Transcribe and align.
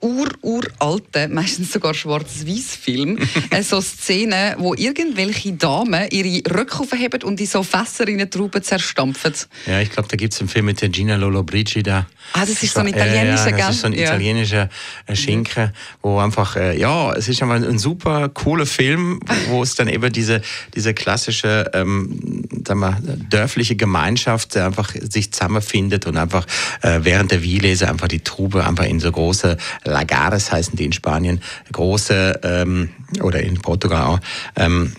ur-uralten, 0.00 1.34
meistens 1.34 1.72
sogar 1.72 1.92
schwarz-weiß-Film, 1.92 3.18
äh, 3.50 3.62
so 3.62 3.80
Szenen, 3.80 4.54
wo 4.58 4.74
irgendwelche 4.74 5.52
Damen 5.52 6.08
ihre 6.10 6.42
Röcke 6.50 6.80
aufheben 6.80 7.22
und 7.22 7.40
in 7.40 7.46
so 7.46 7.62
Fässer 7.62 8.08
in 8.08 8.30
Trauben 8.30 8.62
zerstampfen. 8.62 9.34
Ja, 9.66 9.80
ich 9.80 9.90
glaube, 9.90 10.08
da 10.08 10.16
gibt 10.16 10.32
es 10.32 10.40
einen 10.40 10.48
Film 10.48 10.66
mit 10.66 10.80
der 10.80 10.88
Gina 10.88 11.16
Lollobrigida. 11.16 12.06
Ah, 12.32 12.40
das 12.40 12.62
ist 12.62 12.74
so 12.74 12.80
ein 12.80 12.88
italienischer, 12.88 13.50
ja, 13.50 13.58
ja, 13.58 13.66
das 13.66 13.76
ist 13.76 13.80
so 13.82 13.86
ein 13.88 13.92
ja. 13.92 14.04
italienischer 14.04 14.68
äh, 15.06 15.16
Schinken, 15.16 15.72
wo 16.00 16.18
einfach, 16.18 16.56
äh, 16.56 16.78
ja, 16.78 17.12
es 17.12 17.28
ist 17.28 17.42
einfach 17.42 17.56
ein 17.56 17.78
super 17.78 18.28
cooler 18.30 18.66
Film, 18.66 19.20
wo 19.48 19.62
es 19.62 19.74
dann 19.74 19.88
eben 19.88 20.10
diese, 20.12 20.40
diese 20.74 20.94
klassische, 20.94 21.70
ähm, 21.74 22.46
sagen 22.66 22.80
wir, 22.80 22.98
dörfliche 23.28 23.76
Gemeinschaft 23.76 24.56
einfach 24.56 24.94
sich 24.94 25.32
zusammenfindet 25.32 26.06
und 26.06 26.16
einfach 26.16 26.46
äh, 26.82 27.00
während 27.02 27.32
der 27.32 27.42
Wielese 27.42 27.88
einfach 27.88 28.08
die 28.08 28.20
Trube 28.20 28.66
einfach 28.66 28.84
in 28.84 29.00
so 29.00 29.10
große 29.10 29.56
Lagares 29.90 30.52
heißen 30.52 30.76
die 30.76 30.84
in 30.84 30.92
Spanien, 30.92 31.42
große 31.72 32.40
ähm, 32.42 32.90
oder 33.22 33.40
in 33.40 33.60
Portugal 33.60 34.04
auch. 34.04 34.20
Ähm, 34.56 34.92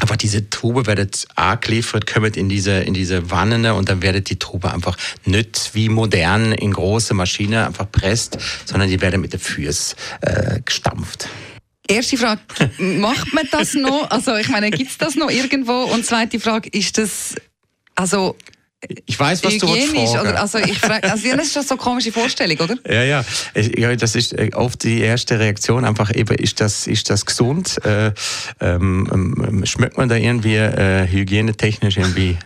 aber 0.00 0.16
diese 0.16 0.48
Trube 0.48 0.86
werdet 0.86 1.26
angeliefert, 1.34 2.06
kommt 2.06 2.36
in 2.36 2.48
diese, 2.48 2.72
in 2.80 2.94
diese 2.94 3.30
Wannen 3.30 3.66
und 3.66 3.88
dann 3.88 4.00
werdet 4.02 4.30
die 4.30 4.38
Trube 4.38 4.72
einfach 4.72 4.96
nicht 5.24 5.70
wie 5.74 5.88
modern 5.88 6.52
in 6.52 6.72
große 6.72 7.14
Maschine 7.14 7.66
einfach 7.66 7.90
presst, 7.90 8.38
sondern 8.64 8.88
die 8.88 9.00
werden 9.00 9.20
mit 9.20 9.32
der 9.32 9.40
Füße 9.40 9.96
äh, 10.20 10.60
gestampft. 10.64 11.28
Erste 11.88 12.16
Frage, 12.16 12.40
macht 12.78 13.32
man 13.32 13.48
das 13.50 13.74
noch? 13.74 14.10
Also 14.10 14.36
ich 14.36 14.48
meine, 14.48 14.70
gibt 14.70 14.90
es 14.90 14.98
das 14.98 15.16
noch 15.16 15.30
irgendwo? 15.30 15.84
Und 15.84 16.04
zweite 16.04 16.38
Frage, 16.38 16.68
ist 16.68 16.98
das, 16.98 17.34
also 17.96 18.36
ich 19.06 19.18
weiß, 19.18 19.42
was 19.42 19.54
hygienisch, 19.54 19.90
du 19.90 20.06
fragen. 20.06 20.28
oder, 20.28 20.40
also 20.40 20.58
ich 20.58 20.78
frage, 20.78 21.10
also 21.10 21.28
das 21.36 21.46
ist 21.46 21.52
schon 21.52 21.62
so 21.64 21.74
eine 21.74 21.82
komische 21.82 22.12
Vorstellung, 22.12 22.58
oder? 22.58 22.76
Ja, 22.88 23.02
ja, 23.02 23.24
ja, 23.54 23.96
das 23.96 24.14
ist 24.14 24.32
äh, 24.34 24.50
oft 24.54 24.84
die 24.84 25.00
erste 25.00 25.38
Reaktion. 25.40 25.84
Einfach 25.84 26.14
eben, 26.14 26.36
ist 26.36 26.60
das, 26.60 26.86
ist 26.86 27.10
das 27.10 27.26
gesund? 27.26 27.84
Äh, 27.84 28.12
ähm, 28.60 29.08
ähm, 29.12 29.66
schmeckt 29.66 29.96
man 29.96 30.08
da 30.08 30.14
irgendwie 30.14 30.54
äh, 30.54 31.08
hygienetechnisch 31.08 31.96
irgendwie 31.96 32.38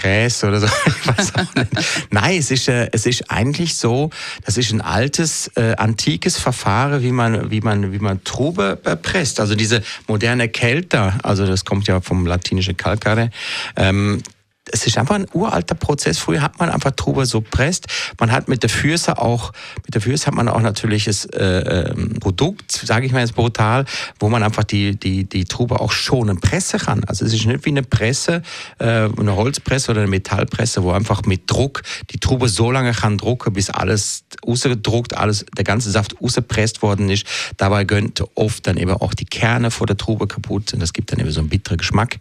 Käse 0.00 0.48
oder 0.48 0.60
so? 0.60 0.66
Ich 0.86 1.06
weiß 1.06 1.34
auch 1.34 1.54
nicht. 1.54 1.68
Nein, 2.10 2.38
es 2.38 2.50
ist, 2.50 2.68
äh, 2.68 2.88
es 2.92 3.04
ist 3.04 3.30
eigentlich 3.30 3.76
so, 3.76 4.08
das 4.46 4.56
ist 4.56 4.72
ein 4.72 4.80
altes, 4.80 5.50
äh, 5.56 5.74
antikes 5.76 6.38
Verfahren, 6.38 7.02
wie 7.02 7.12
man, 7.12 7.50
wie 7.50 7.60
man, 7.60 7.92
wie 7.92 7.98
man 7.98 8.24
Trube 8.24 8.78
äh, 8.84 8.96
presst. 8.96 9.40
Also 9.40 9.54
diese 9.54 9.82
moderne 10.08 10.48
Kälter, 10.48 11.18
also 11.22 11.46
das 11.46 11.66
kommt 11.66 11.86
ja 11.86 12.00
vom 12.00 12.26
latinischen 12.26 12.78
Calcare, 12.78 13.30
ähm, 13.76 14.22
es 14.72 14.86
ist 14.86 14.98
einfach 14.98 15.14
ein 15.14 15.26
uralter 15.32 15.74
Prozess. 15.74 16.18
Früher 16.18 16.42
hat 16.42 16.58
man 16.58 16.70
einfach 16.70 16.90
Trube 16.92 17.24
so 17.26 17.40
presst. 17.40 17.86
Man 18.18 18.32
hat 18.32 18.48
mit 18.48 18.62
der 18.62 18.70
Fürse 18.70 19.18
auch, 19.18 19.52
mit 19.84 19.94
der 19.94 20.00
Fürse 20.00 20.26
hat 20.26 20.34
man 20.34 20.48
auch 20.48 20.60
natürliches 20.60 21.26
äh, 21.26 21.90
ähm, 21.90 22.14
Produkt, 22.20 22.72
sage 22.72 23.06
ich 23.06 23.12
mal 23.12 23.20
jetzt 23.20 23.34
brutal, 23.34 23.84
wo 24.18 24.28
man 24.28 24.42
einfach 24.42 24.64
die, 24.64 24.96
die, 24.96 25.24
die 25.24 25.44
Trube 25.44 25.80
auch 25.80 25.92
schonen 25.92 26.40
pressen 26.40 26.80
kann. 26.80 27.04
Also 27.04 27.24
es 27.24 27.32
ist 27.32 27.46
nicht 27.46 27.64
wie 27.64 27.70
eine 27.70 27.82
Presse, 27.82 28.42
äh, 28.78 29.08
eine 29.18 29.36
Holzpresse 29.36 29.92
oder 29.92 30.00
eine 30.00 30.10
Metallpresse, 30.10 30.82
wo 30.82 30.90
einfach 30.90 31.22
mit 31.24 31.50
Druck 31.50 31.82
die 32.10 32.18
Trube 32.18 32.48
so 32.48 32.70
lange 32.70 32.92
kann 32.92 33.18
drucken, 33.18 33.52
bis 33.52 33.70
alles 33.70 34.24
rausgedruckt, 34.46 35.16
alles, 35.16 35.46
der 35.56 35.64
ganze 35.64 35.90
Saft 35.90 36.20
rausgepresst 36.20 36.82
worden 36.82 37.08
ist. 37.08 37.24
Dabei 37.56 37.84
gönnt 37.84 38.22
oft 38.34 38.66
dann 38.66 38.76
eben 38.76 38.92
auch 38.92 39.14
die 39.14 39.24
Kerne 39.24 39.70
vor 39.70 39.86
der 39.86 39.96
Trube 39.96 40.26
kaputt 40.26 40.74
und 40.74 40.80
das 40.80 40.92
gibt 40.92 41.12
dann 41.12 41.20
eben 41.20 41.30
so 41.30 41.40
einen 41.40 41.48
bitteren 41.48 41.78
Geschmack. 41.78 42.16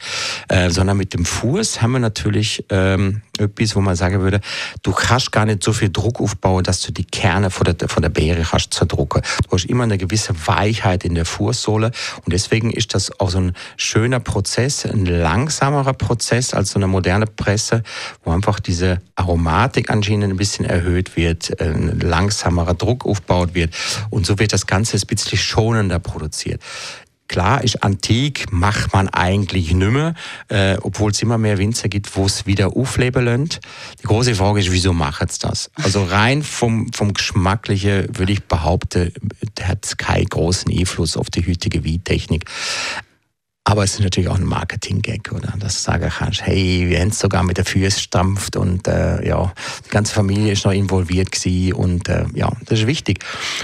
Äh, 0.48 0.70
sondern 0.70 0.98
mit 0.98 1.14
dem 1.14 1.26
Fuß 1.26 1.82
haben 1.82 1.94
wir 1.94 2.00
natürlich 2.00 2.36
ähm, 2.70 3.22
etwas, 3.38 3.76
wo 3.76 3.82
man 3.82 3.96
sagen 3.96 4.22
würde, 4.22 4.42
du 4.84 4.92
kannst 4.92 5.32
gar 5.32 5.46
nicht 5.46 5.64
so 5.64 5.74
viel 5.74 5.90
Druck 5.90 6.20
aufbauen, 6.22 6.64
dass 6.64 6.82
du 6.82 6.92
die 6.92 7.04
Kerne 7.04 7.50
von 7.50 7.66
der, 7.66 7.90
von 7.90 8.02
der 8.02 8.10
Beere 8.10 8.44
kannst 8.44 8.74
zerdrucken. 8.74 9.22
Du 9.44 9.52
hast 9.52 9.66
immer 9.66 9.84
eine 9.84 9.98
gewisse 9.98 10.34
Weichheit 10.48 11.04
in 11.04 11.16
der 11.16 11.26
Fußsohle 11.26 11.92
und 12.24 12.34
deswegen 12.34 12.72
ist 12.72 12.94
das 12.94 13.20
auch 13.20 13.30
so 13.30 13.40
ein 13.40 13.54
schöner 13.78 14.20
Prozess, 14.20 14.86
ein 14.86 15.06
langsamerer 15.06 15.94
Prozess 15.94 16.54
als 16.54 16.72
so 16.72 16.80
eine 16.80 16.88
moderne 16.88 17.26
Presse, 17.26 17.84
wo 18.24 18.32
einfach 18.32 18.60
diese 18.60 19.02
Aromatik 19.16 19.90
anscheinend 19.90 20.34
ein 20.34 20.38
bisschen 20.38 20.66
erhöht 20.66 21.16
wird, 21.16 21.60
ein 21.62 22.00
langsamerer 22.00 22.74
Druck 22.74 23.06
aufgebaut 23.06 23.54
wird 23.54 23.74
und 24.10 24.26
so 24.26 24.40
wird 24.40 24.54
das 24.54 24.68
Ganze 24.68 24.98
ein 24.98 25.08
bisschen 25.08 25.38
schonender 25.38 26.00
produziert. 26.00 26.62
Klar 27.28 27.64
ist 27.64 27.84
antik, 27.84 28.52
macht 28.52 28.94
man 28.94 29.10
eigentlich 29.10 29.74
nimmer, 29.74 30.14
äh, 30.48 30.78
obwohl 30.82 31.12
es 31.12 31.22
immer 31.22 31.38
mehr 31.38 31.58
Winzer 31.58 31.90
gibt, 31.90 32.16
wo 32.16 32.26
es 32.26 32.46
wieder 32.46 32.78
aufleben 32.78 33.26
lässt. 33.26 33.62
Die 34.02 34.08
große 34.08 34.36
Frage 34.36 34.60
ist, 34.60 34.72
wieso 34.72 34.94
machen 34.94 35.28
sie 35.30 35.40
das? 35.40 35.72
Also 35.76 36.04
rein 36.04 36.44
vom, 36.44 36.92
vom 36.94 37.14
Geschmacklichen 37.14 38.08
würde 38.16 38.32
ich 38.32 38.44
behaupten, 38.44 39.12
hat 39.62 39.86
es 39.86 39.98
keinen 39.98 40.26
großen 40.26 40.72
Einfluss 40.72 41.18
auf 41.18 41.30
die 41.30 41.46
heutige 41.48 41.84
Weintechnik. 41.84 42.46
Aber 43.76 43.84
es 43.84 43.96
ist 43.96 44.00
natürlich 44.00 44.30
auch 44.30 44.38
ein 44.38 44.46
Marketing-Gag, 44.46 45.34
oder? 45.34 45.54
Dass 45.60 45.74
du 45.74 45.80
sagen 45.82 46.10
kannst, 46.10 46.46
hey, 46.46 46.86
wir 46.88 46.98
haben 46.98 47.10
es 47.10 47.20
sogar 47.20 47.44
mit 47.44 47.58
der 47.58 47.66
Füße 47.66 48.00
stampft 48.00 48.56
und 48.56 48.88
äh, 48.88 49.28
ja, 49.28 49.54
die 49.86 49.90
ganze 49.90 50.14
Familie 50.14 50.54
ist 50.54 50.64
noch 50.64 50.72
involviert 50.72 51.30
gewesen 51.30 51.74
und 51.74 52.08
äh, 52.08 52.24
ja, 52.36 52.54
das 52.68 52.80
ist 52.80 52.88
wichtig. 52.88 53.20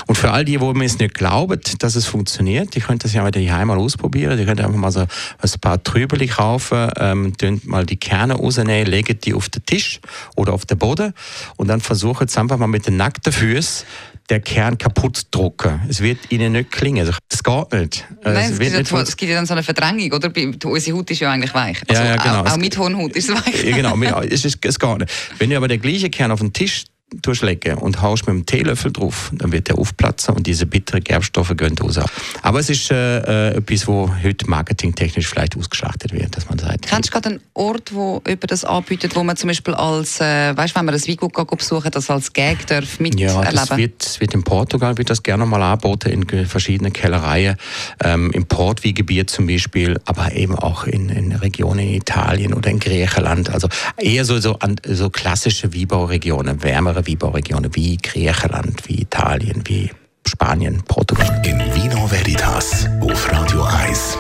Und 0.08 0.18
für 0.18 0.32
all 0.32 0.44
die, 0.44 0.60
wo 0.60 0.74
mir 0.74 0.84
es 0.84 1.00
nicht 1.00 1.14
glauben, 1.14 1.62
dass 1.80 1.96
es 1.96 2.08
funktioniert, 2.08 2.76
die 2.76 2.82
könnt 2.82 3.06
das 3.06 3.14
ja 3.14 3.22
mal 3.22 3.32
daheim 3.32 3.70
mal 3.70 3.78
ausprobieren. 3.78 4.38
Die 4.38 4.44
könnt 4.44 4.60
einfach 4.60 4.78
mal 4.78 4.92
so 4.92 5.00
ein 5.00 5.60
paar 5.62 5.82
Trübeli 5.82 6.28
kaufen, 6.28 6.90
ähm, 6.98 7.32
mal 7.64 7.86
die 7.86 7.96
Kerne 7.96 8.34
rausnehmen, 8.34 8.88
legt 8.88 9.26
die 9.26 9.34
auf 9.34 9.48
den 9.48 9.66
Tisch 9.66 10.02
oder 10.36 10.52
auf 10.52 10.66
den 10.66 10.78
Boden 10.78 11.14
und 11.56 11.70
dann 11.70 11.80
versuchen 11.80 12.28
es 12.28 12.38
einfach 12.38 12.58
mal 12.58 12.68
mit 12.68 12.86
den 12.86 12.98
nackten 12.98 13.32
Füßen 13.32 13.86
der 14.30 14.40
Kern 14.40 14.78
kaputt 14.78 15.28
drucken. 15.32 15.82
Es 15.90 16.02
wird 16.02 16.32
ihnen 16.32 16.54
nicht 16.54 16.72
klingen. 16.72 17.06
Also, 17.06 17.14
das 17.30 17.44
geht 17.44 17.74
nicht. 17.74 18.06
Nein, 18.24 18.36
es, 18.36 18.52
es, 18.52 18.60
gibt, 18.60 18.74
nicht 18.78 18.92
es 18.92 19.18
gibt 19.18 19.30
ja 19.30 19.36
dann 19.36 19.46
so 19.46 19.54
eine 19.54 19.64
Verdrängung, 19.64 20.12
oder? 20.12 20.32
Unsere 20.66 20.98
Haut 20.98 21.12
ist 21.12 21.20
ja 21.20 21.32
eigentlich 21.32 21.54
weich. 21.54 21.82
Ja, 21.90 22.06
ja, 22.06 22.16
genau. 22.16 22.42
Auch, 22.42 22.52
auch 22.52 22.58
mit 22.58 22.78
Hornhaut 22.78 23.16
ist 23.16 23.30
es 23.30 23.36
weich. 23.36 23.64
Ja, 23.64 23.76
genau, 23.76 24.22
es, 24.22 24.46
ist, 24.46 24.64
es 24.64 24.80
geht 24.80 24.98
nicht. 25.00 25.12
Wenn 25.38 25.50
du 25.50 25.58
aber 25.58 25.68
den 25.68 25.82
gleichen 25.82 26.12
Kern 26.12 26.32
auf 26.32 26.40
den 26.40 26.54
Tisch 26.54 26.86
durchlegen 27.14 27.78
und 27.78 28.02
haust 28.02 28.24
mit 28.28 28.30
einem 28.36 28.46
Teelöffel 28.46 28.92
drauf, 28.92 29.32
dann 29.34 29.52
wird 29.52 29.68
der 29.68 29.78
aufplatzen 29.78 30.36
und 30.36 30.48
diese 30.48 30.66
bitteren 30.66 31.04
Gerbstoffe 31.04 31.54
gehen 31.58 31.78
raus. 31.78 32.00
Aber 32.42 32.60
es 32.60 32.70
ist 32.70 32.90
äh, 32.92 33.52
äh, 33.52 33.58
etwas, 33.58 33.88
wo 33.88 34.10
heute 34.24 34.50
marketingtechnisch 34.50 35.28
vielleicht 35.28 35.58
ausgeschlachtet 35.58 36.14
wird, 36.14 36.36
dass 36.38 36.48
man 36.50 36.58
sagt. 36.58 36.88
Kennst 36.88 37.10
du 37.10 37.14
gerade 37.14 37.30
einen 37.30 37.40
Ort, 37.54 37.94
wo 37.94 38.22
jemand 38.26 38.52
das 38.52 38.64
anbietet, 38.64 39.16
wo 39.16 39.24
man 39.24 39.36
zum 39.36 39.50
Beispiel 39.50 39.74
als, 39.74 40.22
äh, 40.22 40.56
weißt, 40.56 40.76
wenn 40.76 40.86
man 40.86 40.96
ein 40.96 41.02
Weingut 41.02 41.58
besuchen, 41.58 41.92
das 41.92 42.10
als 42.10 42.32
Gag 42.32 42.66
darf 42.68 42.98
Ja, 42.98 43.04
miterleben? 43.04 43.56
das 43.56 43.78
wird, 43.78 44.06
das 44.06 44.20
wird 44.22 44.34
in 44.34 44.44
Portugal 44.44 44.98
wird 44.98 45.10
das 45.10 45.22
gerne 45.22 45.46
mal 45.46 45.62
angeboten, 45.62 46.10
in 46.10 46.46
verschiedenen 46.46 46.94
Kellereien, 46.94 47.58
ähm, 48.04 48.32
im 48.32 48.46
Portwiegebiet 48.46 49.30
zum 49.30 49.48
Beispiel, 49.48 50.00
aber 50.06 50.34
eben 50.34 50.56
auch 50.56 50.86
in, 50.86 51.10
in 51.10 51.34
Regionen 51.34 51.80
in 51.80 51.96
Italien 51.96 52.54
oder 52.54 52.70
in 52.70 52.80
Griechenland. 52.80 53.50
Also 53.50 53.68
eher 53.98 54.24
so, 54.26 54.40
so, 54.40 54.58
an, 54.60 54.78
so 54.86 55.10
klassische 55.10 55.74
Weinbauregionen, 55.74 56.64
wärmere 56.64 57.01
Weinbauregionen 57.08 57.74
wie 57.76 57.98
Griechenland, 57.98 58.88
wie 58.88 59.02
Italien, 59.02 59.64
wie 59.66 59.92
Spanien, 60.28 60.82
Portugal. 60.88 61.42
In 61.46 61.60
Vino 61.74 62.08
Veritas 62.08 62.88
auf 63.02 63.32
Radio 63.32 63.64
1. 63.64 64.18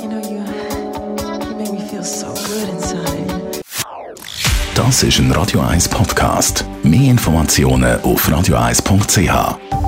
You 0.00 0.08
know, 0.08 0.18
you, 0.18 0.44
you 1.48 1.56
make 1.56 1.72
me 1.72 1.80
feel 1.88 2.02
so 2.02 2.26
good 2.26 2.68
inside. 2.70 3.62
Das 4.74 5.02
ist 5.02 5.18
ein 5.18 5.32
Radio 5.32 5.60
1 5.60 5.88
Podcast. 5.88 6.64
Mehr 6.82 7.10
Informationen 7.10 8.00
auf 8.02 8.28
radio1.ch. 8.28 9.87